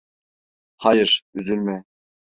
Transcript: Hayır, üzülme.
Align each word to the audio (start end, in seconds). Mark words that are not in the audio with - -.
Hayır, 0.77 1.23
üzülme. 1.33 1.83